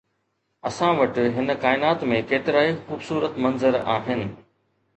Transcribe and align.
اسان 0.69 1.01
وٽ 1.01 1.19
هن 1.35 1.55
ڪائنات 1.67 2.07
۾ 2.13 2.23
ڪيترائي 2.33 2.73
خوبصورت 2.89 3.41
منظر 3.47 3.81
آهن 3.97 4.29